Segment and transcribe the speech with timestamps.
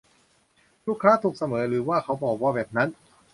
[0.87, 2.89] ลูกค้าถูกเสมอ หรือว่าเขาบอกว่าแบบนั้น